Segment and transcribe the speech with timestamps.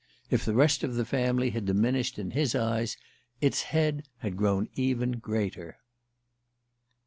[0.31, 2.97] If the rest of the family had diminished in his eyes,
[3.39, 5.77] its head had grown even greater.